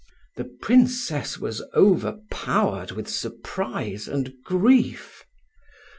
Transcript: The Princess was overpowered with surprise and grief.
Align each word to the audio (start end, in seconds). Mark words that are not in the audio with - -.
The 0.35 0.45
Princess 0.45 1.37
was 1.37 1.61
overpowered 1.75 2.89
with 2.93 3.07
surprise 3.07 4.07
and 4.07 4.33
grief. 4.43 5.23